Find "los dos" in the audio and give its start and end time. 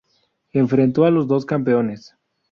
1.11-1.45